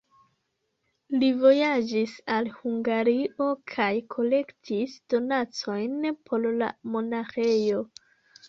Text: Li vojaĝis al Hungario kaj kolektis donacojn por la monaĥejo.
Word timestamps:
Li 1.23 1.27
vojaĝis 1.41 2.15
al 2.37 2.49
Hungario 2.61 3.49
kaj 3.73 3.91
kolektis 4.15 4.97
donacojn 5.15 5.97
por 6.31 6.49
la 6.63 6.75
monaĥejo. 6.97 7.89